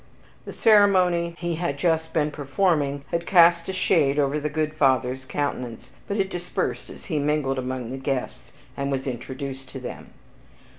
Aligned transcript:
The 0.45 0.51
ceremony 0.53 1.35
he 1.37 1.57
had 1.57 1.77
just 1.77 2.11
been 2.11 2.31
performing 2.31 3.03
had 3.11 3.27
cast 3.27 3.69
a 3.69 3.73
shade 3.73 4.17
over 4.17 4.39
the 4.39 4.49
good 4.49 4.73
Father's 4.73 5.25
countenance, 5.25 5.91
but 6.07 6.17
it 6.17 6.31
dispersed 6.31 6.89
as 6.89 7.05
he 7.05 7.19
mingled 7.19 7.59
among 7.59 7.91
the 7.91 7.97
guests, 7.97 8.51
and 8.75 8.91
was 8.91 9.05
introduced 9.05 9.69
to 9.69 9.79
them. 9.79 10.09